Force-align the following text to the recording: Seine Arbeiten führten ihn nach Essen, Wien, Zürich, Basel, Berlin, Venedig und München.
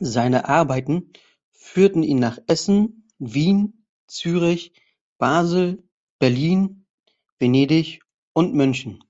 Seine 0.00 0.48
Arbeiten 0.48 1.12
führten 1.50 2.02
ihn 2.02 2.18
nach 2.18 2.38
Essen, 2.46 3.10
Wien, 3.18 3.84
Zürich, 4.06 4.72
Basel, 5.18 5.86
Berlin, 6.18 6.86
Venedig 7.38 8.00
und 8.32 8.54
München. 8.54 9.04